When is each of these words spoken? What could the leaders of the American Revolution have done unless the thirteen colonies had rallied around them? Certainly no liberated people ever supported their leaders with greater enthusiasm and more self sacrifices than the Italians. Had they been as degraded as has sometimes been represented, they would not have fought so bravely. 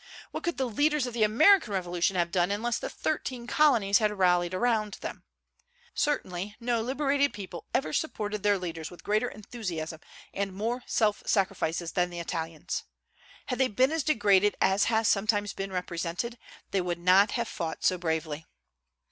What 0.31 0.41
could 0.43 0.57
the 0.57 0.65
leaders 0.67 1.05
of 1.05 1.13
the 1.13 1.21
American 1.21 1.71
Revolution 1.73 2.15
have 2.15 2.31
done 2.31 2.49
unless 2.49 2.79
the 2.79 2.89
thirteen 2.89 3.45
colonies 3.45 3.99
had 3.99 4.11
rallied 4.17 4.55
around 4.55 4.93
them? 5.01 5.25
Certainly 5.93 6.55
no 6.59 6.81
liberated 6.81 7.33
people 7.33 7.67
ever 7.71 7.93
supported 7.93 8.41
their 8.41 8.57
leaders 8.57 8.89
with 8.89 9.03
greater 9.03 9.27
enthusiasm 9.29 9.99
and 10.33 10.55
more 10.55 10.81
self 10.87 11.21
sacrifices 11.27 11.91
than 11.91 12.09
the 12.09 12.19
Italians. 12.19 12.83
Had 13.45 13.59
they 13.59 13.67
been 13.67 13.91
as 13.91 14.01
degraded 14.01 14.55
as 14.59 14.85
has 14.85 15.07
sometimes 15.07 15.53
been 15.53 15.71
represented, 15.71 16.39
they 16.71 16.81
would 16.81 16.97
not 16.97 17.33
have 17.33 17.47
fought 17.47 17.83
so 17.83 17.99
bravely. 17.99 18.47